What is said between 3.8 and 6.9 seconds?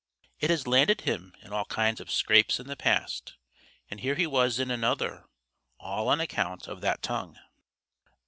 and here he was in another, all on account of